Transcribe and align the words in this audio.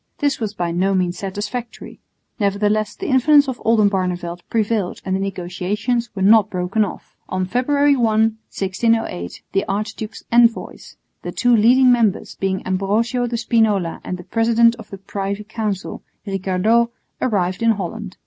This 0.17 0.39
was 0.39 0.55
by 0.55 0.71
no 0.71 0.95
means 0.95 1.19
satisfactory; 1.19 1.99
nevertheless 2.39 2.95
the 2.95 3.05
influence 3.05 3.47
of 3.47 3.61
Oldenbarneveldt 3.63 4.41
prevailed 4.49 4.99
and 5.05 5.15
the 5.15 5.19
negotiations 5.19 6.09
were 6.15 6.23
not 6.23 6.49
broken 6.49 6.83
off. 6.83 7.15
On 7.29 7.45
February 7.45 7.95
1, 7.95 8.03
1608, 8.19 9.43
the 9.51 9.63
archdukes' 9.67 10.23
envoys, 10.31 10.97
the 11.21 11.31
two 11.31 11.55
leading 11.55 11.91
members 11.91 12.33
being 12.33 12.65
Ambrosio 12.65 13.27
de 13.27 13.37
Spinola 13.37 14.01
and 14.03 14.17
the 14.17 14.23
president 14.23 14.73
of 14.77 14.89
the 14.89 14.97
Privy 14.97 15.43
Council, 15.43 16.01
Ricardot, 16.25 16.89
arrived 17.21 17.61
in 17.61 17.69
Holland. 17.73 18.17